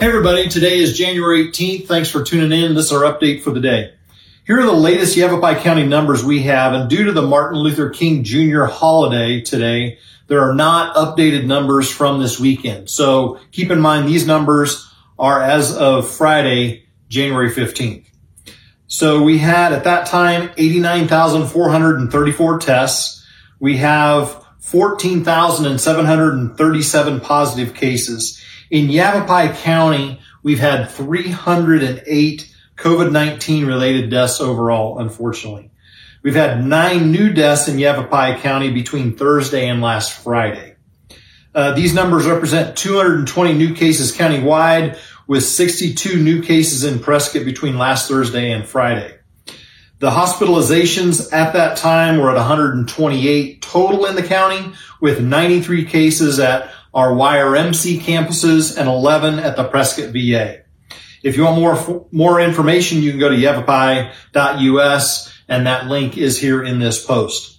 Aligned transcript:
Hey 0.00 0.06
everybody, 0.06 0.48
today 0.48 0.78
is 0.78 0.96
January 0.96 1.48
18th. 1.48 1.86
Thanks 1.86 2.10
for 2.10 2.24
tuning 2.24 2.58
in. 2.58 2.74
This 2.74 2.86
is 2.86 2.92
our 2.92 3.02
update 3.02 3.42
for 3.42 3.50
the 3.50 3.60
day. 3.60 3.92
Here 4.46 4.58
are 4.58 4.64
the 4.64 4.72
latest 4.72 5.14
Yavapai 5.14 5.60
County 5.60 5.84
numbers 5.84 6.24
we 6.24 6.44
have, 6.44 6.72
and 6.72 6.88
due 6.88 7.04
to 7.04 7.12
the 7.12 7.20
Martin 7.20 7.58
Luther 7.58 7.90
King 7.90 8.24
Jr. 8.24 8.64
holiday 8.64 9.42
today, 9.42 9.98
there 10.26 10.40
are 10.40 10.54
not 10.54 10.96
updated 10.96 11.44
numbers 11.44 11.90
from 11.90 12.18
this 12.18 12.40
weekend. 12.40 12.88
So 12.88 13.40
keep 13.52 13.70
in 13.70 13.78
mind 13.78 14.08
these 14.08 14.26
numbers 14.26 14.90
are 15.18 15.42
as 15.42 15.76
of 15.76 16.10
Friday, 16.10 16.86
January 17.10 17.50
15th. 17.50 18.06
So 18.86 19.22
we 19.22 19.36
had 19.36 19.74
at 19.74 19.84
that 19.84 20.06
time 20.06 20.50
89,434 20.56 22.58
tests. 22.58 23.22
We 23.58 23.76
have 23.76 24.46
14,737 24.60 27.20
positive 27.20 27.74
cases. 27.74 28.42
In 28.70 28.88
Yavapai 28.88 29.52
County, 29.62 30.20
we've 30.44 30.60
had 30.60 30.90
308 30.90 32.54
COVID-19 32.76 33.66
related 33.66 34.10
deaths 34.10 34.40
overall, 34.40 35.00
unfortunately. 35.00 35.72
We've 36.22 36.36
had 36.36 36.64
nine 36.64 37.10
new 37.10 37.32
deaths 37.32 37.66
in 37.66 37.78
Yavapai 37.78 38.40
County 38.40 38.70
between 38.70 39.16
Thursday 39.16 39.68
and 39.68 39.82
last 39.82 40.22
Friday. 40.22 40.76
Uh, 41.52 41.72
these 41.72 41.94
numbers 41.94 42.26
represent 42.26 42.76
220 42.76 43.54
new 43.54 43.74
cases 43.74 44.16
countywide 44.16 44.98
with 45.26 45.42
62 45.42 46.22
new 46.22 46.40
cases 46.40 46.84
in 46.84 47.00
Prescott 47.00 47.44
between 47.44 47.76
last 47.76 48.08
Thursday 48.08 48.52
and 48.52 48.64
Friday. 48.64 49.16
The 49.98 50.10
hospitalizations 50.10 51.32
at 51.32 51.54
that 51.54 51.76
time 51.76 52.18
were 52.18 52.30
at 52.30 52.36
128 52.36 53.62
total 53.62 54.06
in 54.06 54.14
the 54.14 54.22
county 54.22 54.72
with 55.00 55.20
93 55.20 55.86
cases 55.86 56.38
at 56.38 56.70
our 56.92 57.12
YRMC 57.12 58.00
campuses 58.00 58.76
and 58.76 58.88
11 58.88 59.38
at 59.38 59.56
the 59.56 59.64
Prescott 59.64 60.12
VA. 60.12 60.62
If 61.22 61.36
you 61.36 61.44
want 61.44 61.60
more, 61.60 62.06
more 62.10 62.40
information, 62.40 63.02
you 63.02 63.10
can 63.10 63.20
go 63.20 63.28
to 63.28 63.36
yavapai.us 63.36 64.14
and 65.48 65.66
that 65.66 65.86
link 65.86 66.16
is 66.16 66.38
here 66.38 66.62
in 66.62 66.78
this 66.78 67.04
post. 67.04 67.58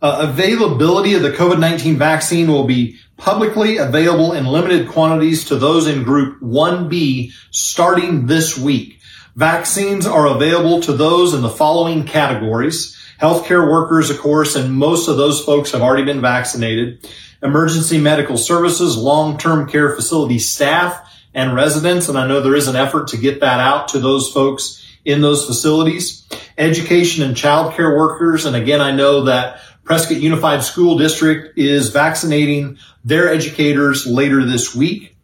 Uh, 0.00 0.28
availability 0.30 1.14
of 1.14 1.22
the 1.22 1.32
COVID-19 1.32 1.96
vaccine 1.96 2.48
will 2.48 2.64
be 2.64 2.96
publicly 3.16 3.78
available 3.78 4.32
in 4.32 4.44
limited 4.44 4.88
quantities 4.88 5.44
to 5.46 5.56
those 5.56 5.86
in 5.86 6.02
group 6.02 6.40
1B 6.40 7.32
starting 7.50 8.26
this 8.26 8.58
week. 8.58 9.00
Vaccines 9.34 10.06
are 10.06 10.26
available 10.26 10.80
to 10.82 10.92
those 10.92 11.34
in 11.34 11.42
the 11.42 11.48
following 11.48 12.04
categories. 12.04 12.95
Healthcare 13.20 13.70
workers, 13.70 14.10
of 14.10 14.18
course, 14.18 14.56
and 14.56 14.74
most 14.74 15.08
of 15.08 15.16
those 15.16 15.44
folks 15.44 15.72
have 15.72 15.82
already 15.82 16.04
been 16.04 16.20
vaccinated 16.20 17.08
emergency 17.42 17.98
medical 17.98 18.36
services, 18.36 18.96
long-term 18.96 19.68
care 19.68 19.94
facility 19.94 20.38
staff, 20.38 21.02
and 21.34 21.54
residents. 21.54 22.08
And 22.08 22.18
I 22.18 22.26
know 22.26 22.40
there 22.40 22.54
is 22.54 22.68
an 22.68 22.76
effort 22.76 23.08
to 23.08 23.16
get 23.16 23.40
that 23.40 23.60
out 23.60 23.88
to 23.88 23.98
those 23.98 24.32
folks 24.32 24.84
in 25.04 25.20
those 25.20 25.46
facilities. 25.46 26.26
Education 26.58 27.22
and 27.22 27.36
childcare 27.36 27.96
workers. 27.96 28.46
And 28.46 28.56
again, 28.56 28.80
I 28.80 28.92
know 28.92 29.24
that 29.24 29.60
Prescott 29.84 30.20
Unified 30.20 30.64
School 30.64 30.98
District 30.98 31.56
is 31.58 31.90
vaccinating 31.90 32.78
their 33.04 33.32
educators 33.32 34.06
later 34.06 34.44
this 34.44 34.74
week. 34.74 35.16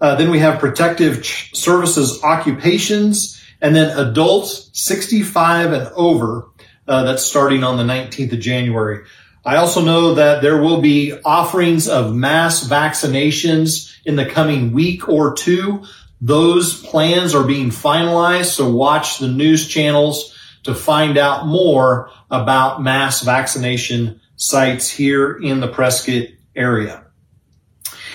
Uh, 0.00 0.16
then 0.16 0.30
we 0.30 0.40
have 0.40 0.58
protective 0.58 1.22
ch- 1.22 1.56
services 1.56 2.22
occupations 2.22 3.40
and 3.60 3.74
then 3.74 3.96
adults 3.96 4.68
65 4.72 5.72
and 5.72 5.88
over. 5.94 6.48
Uh, 6.86 7.04
that's 7.04 7.22
starting 7.22 7.62
on 7.62 7.76
the 7.76 7.84
19th 7.84 8.32
of 8.32 8.40
January. 8.40 9.04
I 9.44 9.56
also 9.56 9.82
know 9.84 10.14
that 10.14 10.42
there 10.42 10.60
will 10.60 10.80
be 10.80 11.12
offerings 11.24 11.88
of 11.88 12.14
mass 12.14 12.66
vaccinations 12.68 13.92
in 14.04 14.16
the 14.16 14.26
coming 14.26 14.72
week 14.72 15.08
or 15.08 15.34
two. 15.34 15.84
Those 16.20 16.80
plans 16.80 17.34
are 17.34 17.46
being 17.46 17.70
finalized, 17.70 18.46
so 18.46 18.70
watch 18.70 19.18
the 19.18 19.28
news 19.28 19.66
channels 19.68 20.36
to 20.64 20.74
find 20.74 21.18
out 21.18 21.46
more 21.46 22.10
about 22.30 22.82
mass 22.82 23.22
vaccination 23.22 24.20
sites 24.36 24.88
here 24.88 25.36
in 25.36 25.60
the 25.60 25.68
Prescott 25.68 26.28
area. 26.54 27.04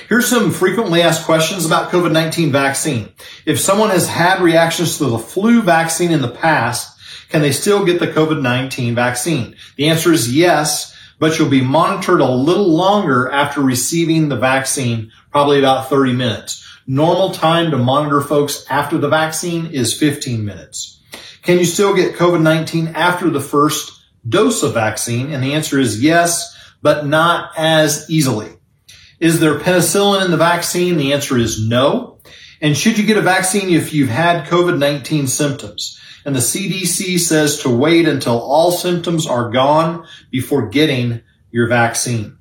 Here's 0.07 0.27
some 0.27 0.51
frequently 0.51 1.01
asked 1.01 1.25
questions 1.25 1.65
about 1.65 1.91
COVID-19 1.91 2.51
vaccine. 2.51 3.09
If 3.45 3.59
someone 3.59 3.89
has 3.89 4.07
had 4.07 4.41
reactions 4.41 4.99
to 4.99 5.05
the 5.05 5.19
flu 5.19 5.61
vaccine 5.61 6.11
in 6.11 6.21
the 6.21 6.31
past, 6.31 6.96
can 7.29 7.41
they 7.41 7.51
still 7.51 7.85
get 7.85 7.99
the 7.99 8.07
COVID-19 8.07 8.95
vaccine? 8.95 9.55
The 9.75 9.89
answer 9.89 10.11
is 10.11 10.33
yes 10.33 10.95
but 11.19 11.37
you'll 11.37 11.49
be 11.49 11.61
monitored 11.61 12.21
a 12.21 12.29
little 12.29 12.69
longer 12.69 13.29
after 13.29 13.61
receiving 13.61 14.29
the 14.29 14.35
vaccine, 14.35 15.11
probably 15.31 15.59
about 15.59 15.89
30 15.89 16.13
minutes. 16.13 16.63
Normal 16.85 17.31
time 17.31 17.71
to 17.71 17.77
monitor 17.77 18.21
folks 18.21 18.65
after 18.69 18.97
the 18.97 19.09
vaccine 19.09 19.67
is 19.67 19.97
15 19.97 20.45
minutes. 20.45 20.99
Can 21.41 21.59
you 21.59 21.65
still 21.65 21.95
get 21.95 22.15
COVID-19 22.15 22.93
after 22.93 23.29
the 23.29 23.41
first 23.41 23.99
dose 24.27 24.63
of 24.63 24.73
vaccine? 24.73 25.31
And 25.31 25.43
the 25.43 25.53
answer 25.53 25.79
is 25.79 26.01
yes, 26.01 26.55
but 26.81 27.05
not 27.05 27.51
as 27.57 28.09
easily. 28.09 28.51
Is 29.19 29.39
there 29.39 29.59
penicillin 29.59 30.23
in 30.23 30.31
the 30.31 30.37
vaccine? 30.37 30.97
The 30.97 31.13
answer 31.13 31.37
is 31.37 31.67
no. 31.67 32.19
And 32.61 32.77
should 32.77 32.97
you 32.97 33.05
get 33.05 33.17
a 33.17 33.21
vaccine 33.21 33.69
if 33.69 33.93
you've 33.93 34.09
had 34.09 34.45
COVID-19 34.47 35.27
symptoms? 35.27 35.99
And 36.25 36.35
the 36.35 36.39
CDC 36.39 37.19
says 37.19 37.59
to 37.59 37.69
wait 37.69 38.07
until 38.07 38.39
all 38.39 38.71
symptoms 38.71 39.27
are 39.27 39.49
gone 39.49 40.05
before 40.31 40.69
getting 40.69 41.21
your 41.51 41.67
vaccine. 41.67 42.37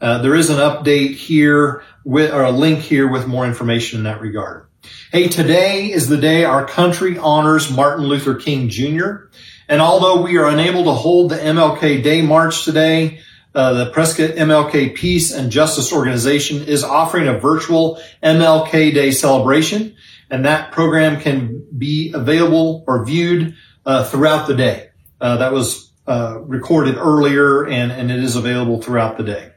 Uh, 0.00 0.18
there 0.22 0.34
is 0.34 0.50
an 0.50 0.58
update 0.58 1.14
here 1.14 1.82
with, 2.04 2.32
or 2.32 2.44
a 2.44 2.52
link 2.52 2.80
here 2.80 3.08
with 3.08 3.26
more 3.26 3.46
information 3.46 3.98
in 3.98 4.04
that 4.04 4.20
regard. 4.20 4.66
Hey, 5.10 5.28
today 5.28 5.90
is 5.90 6.08
the 6.08 6.16
day 6.16 6.44
our 6.44 6.66
country 6.66 7.18
honors 7.18 7.70
Martin 7.70 8.06
Luther 8.06 8.36
King 8.36 8.68
Jr. 8.68 9.28
And 9.68 9.82
although 9.82 10.22
we 10.22 10.38
are 10.38 10.48
unable 10.48 10.84
to 10.84 10.92
hold 10.92 11.30
the 11.30 11.36
MLK 11.36 12.02
Day 12.02 12.22
March 12.22 12.64
today, 12.64 13.20
uh, 13.54 13.84
the 13.84 13.90
Prescott 13.90 14.36
MLK 14.36 14.94
Peace 14.94 15.32
and 15.32 15.50
Justice 15.50 15.92
Organization 15.92 16.62
is 16.62 16.84
offering 16.84 17.26
a 17.26 17.38
virtual 17.38 18.00
MLK 18.22 18.94
Day 18.94 19.10
celebration 19.10 19.96
and 20.30 20.44
that 20.44 20.72
program 20.72 21.20
can 21.20 21.66
be 21.76 22.12
available 22.14 22.84
or 22.86 23.04
viewed 23.04 23.56
uh, 23.86 24.04
throughout 24.04 24.46
the 24.46 24.54
day. 24.54 24.90
Uh, 25.20 25.38
that 25.38 25.52
was 25.52 25.90
uh, 26.06 26.38
recorded 26.42 26.96
earlier 26.96 27.66
and, 27.66 27.92
and 27.92 28.10
it 28.10 28.22
is 28.22 28.36
available 28.36 28.80
throughout 28.80 29.16
the 29.16 29.24
day. 29.24 29.52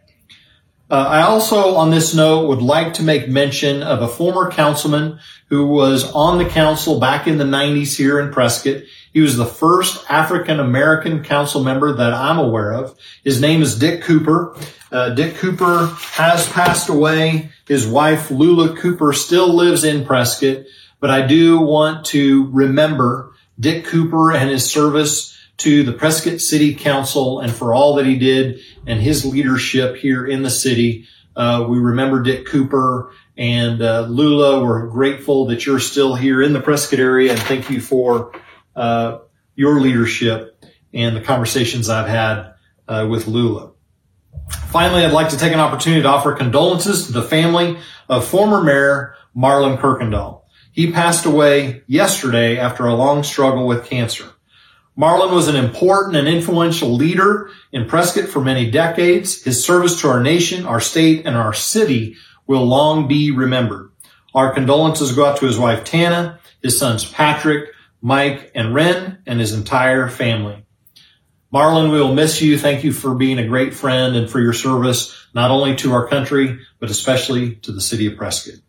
Uh, 0.92 1.08
I 1.08 1.22
also, 1.22 1.76
on 1.76 1.90
this 1.90 2.14
note, 2.14 2.50
would 2.50 2.62
like 2.62 2.96
to 2.96 3.04
make 3.04 3.30
mention 3.30 3.82
of 3.82 4.02
a 4.02 4.10
former 4.10 4.52
councilman 4.52 5.22
who 5.48 5.68
was 5.68 6.12
on 6.12 6.38
the 6.38 6.50
council 6.50 7.00
back 7.00 7.28
in 7.28 7.38
the 7.38 7.46
90s 7.46 7.96
here 7.96 8.20
in 8.20 8.34
Prescott. 8.34 8.84
He 9.14 9.22
was 9.22 9.38
the 9.38 9.46
first 9.46 10.04
African 10.10 10.60
American 10.60 11.24
council 11.24 11.64
member 11.64 11.94
that 11.94 12.14
I'm 12.14 12.40
aware 12.40 12.74
of. 12.74 12.98
His 13.24 13.40
name 13.40 13.62
is 13.62 13.80
Dick 13.80 14.02
Cooper. 14.02 14.54
Uh, 14.92 15.12
Dick 15.12 15.36
Cooper 15.36 15.96
has 16.12 16.46
passed 16.50 16.90
away. 16.90 17.52
His 17.70 17.88
wife, 17.88 18.30
Lula 18.30 18.76
Cooper, 18.76 19.14
still 19.14 19.54
lives 19.54 19.86
in 19.86 20.04
Prescott, 20.04 20.66
but 21.00 21.10
I 21.10 21.26
do 21.26 21.62
want 21.62 22.08
to 22.08 22.50
remember 22.52 23.32
Dick 23.58 23.86
Cooper 23.86 24.34
and 24.34 24.50
his 24.50 24.70
service 24.70 25.31
to 25.62 25.84
the 25.84 25.94
Prescott 25.94 26.40
City 26.40 26.74
Council 26.74 27.40
and 27.40 27.54
for 27.54 27.74
all 27.74 27.96
that 27.96 28.06
he 28.06 28.18
did 28.18 28.62
and 28.88 29.00
his 29.00 29.26
leadership 29.26 29.96
here 29.96 30.26
in 30.26 30.42
the 30.42 30.50
city. 30.50 31.08
Uh, 31.36 31.66
we 31.70 31.78
remember 31.78 32.24
Dick 32.24 32.48
Cooper 32.48 33.14
and 33.38 33.82
uh, 33.82 34.02
Lula. 34.02 34.64
We're 34.64 34.88
grateful 34.88 35.48
that 35.48 35.66
you're 35.66 35.80
still 35.80 36.16
here 36.16 36.42
in 36.42 36.54
the 36.54 36.62
Prescott 36.62 37.00
area 37.00 37.32
and 37.32 37.40
thank 37.40 37.70
you 37.70 37.80
for 37.80 38.34
uh, 38.76 39.20
your 39.56 39.80
leadership 39.80 40.64
and 40.94 41.16
the 41.16 41.22
conversations 41.22 41.90
I've 41.90 42.10
had 42.10 42.54
uh, 42.88 43.08
with 43.10 43.28
Lula. 43.28 43.72
Finally, 44.70 45.06
I'd 45.06 45.14
like 45.14 45.30
to 45.30 45.38
take 45.38 45.54
an 45.54 45.60
opportunity 45.60 46.02
to 46.02 46.08
offer 46.08 46.34
condolences 46.34 47.06
to 47.06 47.12
the 47.12 47.22
family 47.22 47.78
of 48.10 48.26
former 48.26 48.64
Mayor 48.64 49.16
Marlin 49.36 49.78
Kuykendall. 49.78 50.42
He 50.72 50.92
passed 50.92 51.26
away 51.26 51.84
yesterday 51.86 52.58
after 52.58 52.88
a 52.88 52.96
long 52.96 53.24
struggle 53.24 53.68
with 53.68 53.86
cancer. 53.86 54.26
Marlin 54.96 55.34
was 55.34 55.48
an 55.48 55.56
important 55.56 56.16
and 56.18 56.28
influential 56.28 56.94
leader 56.94 57.50
in 57.72 57.88
Prescott 57.88 58.30
for 58.30 58.42
many 58.42 58.70
decades. 58.70 59.42
His 59.44 59.64
service 59.64 60.02
to 60.02 60.10
our 60.10 60.22
nation, 60.22 60.66
our 60.66 60.82
state, 60.82 61.26
and 61.26 61.36
our 61.36 61.54
city 61.54 62.18
will 62.46 62.66
long 62.66 63.08
be 63.08 63.32
remembered. 63.32 63.92
Our 64.36 64.54
condolences 64.54 65.14
go 65.14 65.26
out 65.26 65.38
to 65.38 65.46
his 65.46 65.58
wife 65.58 65.84
Tana, 65.86 66.40
his 66.62 66.78
sons 66.78 67.06
Patrick, 67.06 67.70
Mike, 68.02 68.52
and 68.54 68.74
Ren, 68.74 69.20
and 69.26 69.40
his 69.40 69.54
entire 69.54 70.10
family. 70.10 70.66
Marlin, 71.52 71.92
we 71.92 72.00
will 72.00 72.14
miss 72.14 72.42
you. 72.42 72.58
Thank 72.58 72.84
you 72.84 72.94
for 72.94 73.14
being 73.16 73.38
a 73.38 73.48
great 73.48 73.74
friend 73.74 74.16
and 74.16 74.30
for 74.30 74.40
your 74.40 74.54
service, 74.54 75.28
not 75.34 75.52
only 75.52 75.76
to 75.78 75.94
our 75.94 76.08
country, 76.08 76.60
but 76.80 76.90
especially 76.90 77.56
to 77.58 77.72
the 77.72 77.82
city 77.82 78.08
of 78.08 78.18
Prescott. 78.18 78.62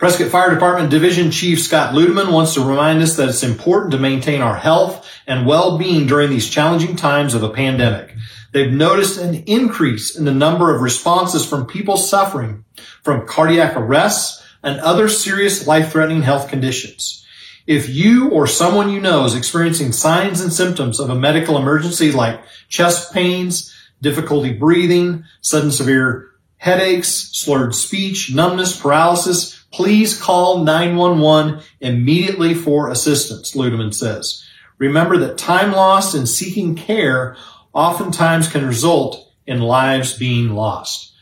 Prescott 0.00 0.30
Fire 0.30 0.48
Department 0.48 0.88
Division 0.88 1.30
Chief 1.30 1.60
Scott 1.60 1.92
Ludeman 1.92 2.32
wants 2.32 2.54
to 2.54 2.64
remind 2.64 3.02
us 3.02 3.16
that 3.16 3.28
it's 3.28 3.42
important 3.42 3.92
to 3.92 3.98
maintain 3.98 4.40
our 4.40 4.56
health 4.56 5.06
and 5.26 5.46
well-being 5.46 6.06
during 6.06 6.30
these 6.30 6.48
challenging 6.48 6.96
times 6.96 7.34
of 7.34 7.42
a 7.42 7.50
pandemic. 7.50 8.14
They've 8.52 8.72
noticed 8.72 9.20
an 9.20 9.34
increase 9.44 10.16
in 10.16 10.24
the 10.24 10.32
number 10.32 10.74
of 10.74 10.80
responses 10.80 11.44
from 11.44 11.66
people 11.66 11.98
suffering 11.98 12.64
from 13.02 13.26
cardiac 13.26 13.76
arrests, 13.76 14.42
and 14.62 14.80
other 14.80 15.06
serious 15.06 15.66
life-threatening 15.66 16.22
health 16.22 16.48
conditions. 16.48 17.26
If 17.66 17.90
you 17.90 18.30
or 18.30 18.46
someone 18.46 18.88
you 18.88 19.00
know 19.00 19.26
is 19.26 19.34
experiencing 19.34 19.92
signs 19.92 20.40
and 20.40 20.50
symptoms 20.50 20.98
of 20.98 21.10
a 21.10 21.14
medical 21.14 21.58
emergency 21.58 22.10
like 22.10 22.40
chest 22.70 23.12
pains, 23.12 23.74
difficulty 24.00 24.54
breathing, 24.54 25.24
sudden 25.42 25.70
severe 25.70 26.30
headaches, 26.56 27.08
slurred 27.08 27.74
speech, 27.74 28.32
numbness, 28.34 28.80
paralysis, 28.80 29.59
please 29.72 30.20
call 30.20 30.64
911 30.64 31.62
immediately 31.80 32.54
for 32.54 32.90
assistance, 32.90 33.54
Ludeman 33.54 33.94
says. 33.94 34.44
Remember 34.78 35.18
that 35.18 35.38
time 35.38 35.72
lost 35.72 36.14
in 36.14 36.26
seeking 36.26 36.74
care 36.74 37.36
oftentimes 37.72 38.50
can 38.50 38.66
result 38.66 39.30
in 39.46 39.60
lives 39.60 40.14
being 40.16 40.50
lost. 40.50 41.12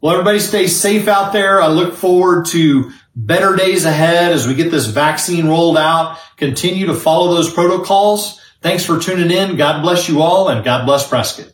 Well, 0.00 0.12
everybody 0.12 0.38
stay 0.38 0.66
safe 0.66 1.08
out 1.08 1.32
there. 1.32 1.60
I 1.60 1.68
look 1.68 1.94
forward 1.94 2.46
to 2.46 2.92
better 3.16 3.56
days 3.56 3.86
ahead 3.86 4.32
as 4.32 4.46
we 4.46 4.54
get 4.54 4.70
this 4.70 4.86
vaccine 4.86 5.48
rolled 5.48 5.78
out. 5.78 6.18
Continue 6.36 6.86
to 6.86 6.94
follow 6.94 7.34
those 7.34 7.52
protocols. 7.52 8.40
Thanks 8.60 8.84
for 8.84 8.98
tuning 8.98 9.30
in. 9.30 9.56
God 9.56 9.82
bless 9.82 10.08
you 10.08 10.20
all 10.22 10.48
and 10.48 10.64
God 10.64 10.84
bless 10.84 11.08
Prescott. 11.08 11.52